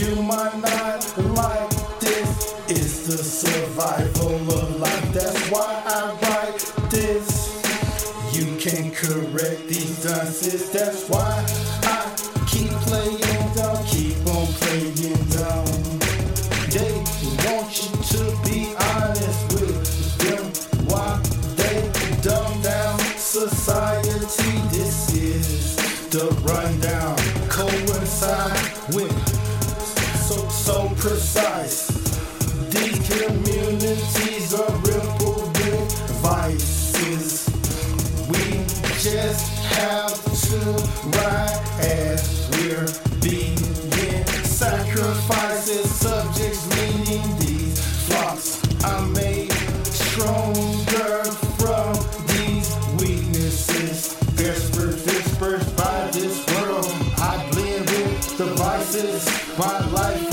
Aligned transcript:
You 0.00 0.16
might 0.22 0.56
not 0.62 1.18
like 1.36 2.00
this. 2.00 2.54
It's 2.68 3.06
the 3.06 3.18
survival 3.18 4.34
of 4.34 4.80
life. 4.80 5.12
That's 5.12 5.50
why 5.50 5.82
I 5.84 6.16
write 6.22 6.90
this. 6.90 7.60
You 8.32 8.56
can 8.56 8.92
correct 8.92 9.68
these 9.68 10.02
dances. 10.02 10.70
That's 10.70 11.06
why 11.06 11.44
I 11.82 12.16
keep 12.48 12.70
playing. 12.88 13.22
I 13.22 13.84
keep 13.86 14.16
on 14.26 14.46
playing. 14.46 15.19
Precise. 31.00 31.86
These 32.68 32.98
communities 33.08 34.52
are 34.52 34.70
ripple 34.84 35.48
with 35.48 36.20
vices. 36.20 37.48
We 38.28 38.44
just 39.00 39.48
have 39.72 40.12
to 40.12 40.58
ride 41.16 41.60
as 41.80 42.48
we're 42.52 42.86
being 43.22 43.56
sacrifices. 44.44 45.90
Subjects 45.90 46.66
leading 46.76 47.38
these 47.38 47.80
flocks. 48.06 48.60
I 48.84 49.00
made 49.08 49.50
stronger 49.84 51.24
from 51.56 51.94
these 52.28 52.76
weaknesses. 53.00 54.16
Dispersed, 54.36 55.06
dispersed 55.06 55.76
by 55.78 56.10
this 56.12 56.46
world. 56.56 56.84
I 57.16 57.48
blend 57.52 57.88
with 57.88 58.36
the 58.36 58.46
vices. 58.56 59.26
My 59.58 59.78
life 59.92 60.29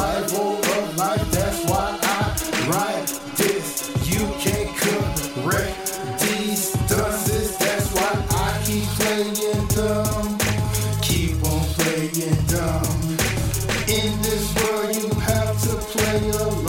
survival. 0.00 0.56
That's 1.30 1.64
why 1.66 1.98
I 2.02 2.36
write 2.68 3.06
this. 3.36 3.90
You 4.08 4.26
can't 4.38 4.76
correct 4.76 6.20
these 6.20 6.72
dunces. 6.88 7.56
That's 7.58 7.92
why 7.92 8.10
I 8.30 8.62
keep 8.64 8.84
playing 8.98 9.66
dumb. 9.68 10.38
Keep 11.02 11.44
on 11.44 11.64
playing 11.76 12.44
dumb. 12.46 13.00
In 13.88 14.12
this 14.22 14.46
world, 14.56 14.94
you 14.94 15.08
have 15.20 15.60
to 15.62 15.74
play 15.92 16.30
along 16.30 16.59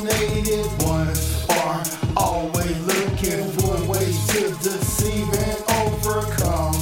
stigmatized 0.00 0.82
ones 0.82 1.46
are 1.48 1.82
always 2.16 2.78
looking 2.86 3.44
for 3.52 3.74
ways 3.90 4.26
to 4.28 4.40
deceive 4.62 5.28
and 5.32 5.62
overcome. 5.84 6.74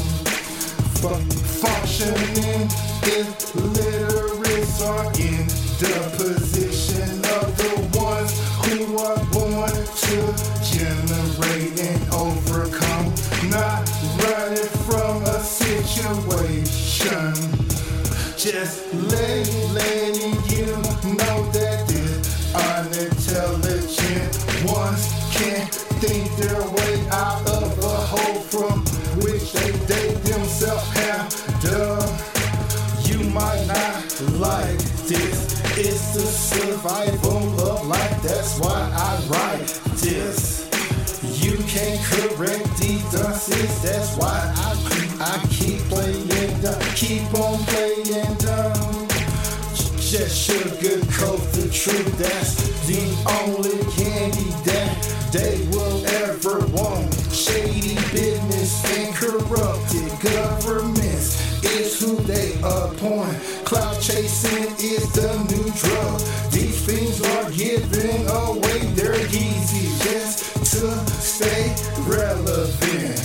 Fu- 0.98 1.22
functioning 1.62 2.68
illiterates 3.04 4.82
are 4.82 5.06
in 5.20 5.46
the 5.78 5.94
position 6.16 7.10
of 7.38 7.56
the 7.56 7.72
ones 7.98 8.32
who 8.66 8.98
are 8.98 9.22
born 9.32 9.70
to 9.70 10.16
generate 10.72 11.78
and 11.80 12.02
overcome. 12.12 13.06
Not 13.48 13.88
running 14.22 14.68
from 14.86 15.22
a 15.22 15.40
situation. 15.40 17.34
Just 18.36 18.92
let, 18.92 19.46
letting 19.72 20.23
out 27.10 27.48
of 27.48 27.78
a 27.78 27.96
hole 28.12 28.40
from 28.52 28.80
which 29.22 29.52
they, 29.52 29.70
they 29.90 30.08
themselves 30.28 30.88
have 30.98 31.28
dug. 31.62 32.08
You 33.06 33.18
might 33.30 33.64
not 33.66 34.20
like 34.40 34.78
this. 35.06 35.60
It's 35.76 36.14
the 36.14 36.20
survival 36.20 37.60
of 37.60 37.86
life. 37.86 38.22
That's 38.22 38.58
why 38.60 38.90
I 38.94 39.12
write 39.28 39.68
this. 40.00 40.68
You 41.42 41.56
can't 41.64 42.00
correct 42.04 42.74
dunces. 43.14 43.82
That's 43.82 44.16
why 44.16 44.38
I 44.56 44.74
keep, 44.88 45.20
I 45.20 45.46
keep 45.50 45.80
playing 45.88 46.60
dumb. 46.60 46.80
Keep 46.94 47.34
on 47.38 47.58
playing 47.70 48.34
dumb. 48.38 49.08
Just 49.98 50.48
sugarcoat 50.48 51.42
the 51.52 51.68
truth. 51.70 52.18
That's 52.18 52.54
the 52.86 53.02
only 53.42 53.78
governments 60.64 61.62
is 61.62 62.00
who 62.00 62.16
they 62.22 62.54
appoint. 62.62 63.36
Cloud 63.64 64.00
chasing 64.00 64.64
is 64.78 65.12
the 65.12 65.28
new 65.50 65.68
drug. 65.76 66.20
These 66.50 66.86
things 66.86 67.20
are 67.20 67.50
giving 67.50 68.26
away 68.28 68.78
their 68.94 69.20
easy 69.26 69.88
just 70.04 70.56
to 70.72 70.90
stay 71.20 71.74
relevant. 72.06 73.20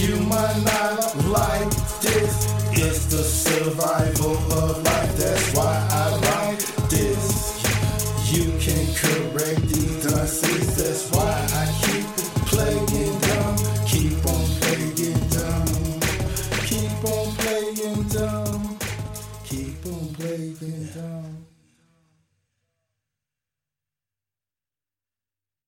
You 0.00 0.16
might 0.26 0.60
not 0.64 1.16
like 1.28 1.70
this. 2.00 2.50
It's 2.72 3.06
the 3.06 3.22
survival 3.22 4.36
of 4.52 4.82
life. 4.82 5.16
That's 5.16 5.54
why 5.54 5.86
I 5.90 6.10
like 6.32 6.58
this. 6.88 7.62
You 8.32 8.46
can 8.58 8.86
correct 8.94 9.60
these 9.68 10.06
why 10.06 10.59